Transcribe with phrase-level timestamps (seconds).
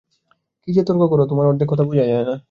[0.63, 2.35] কী যে তর্ক কর, তোমার অর্ধেক কথা বোঝাই যায় না।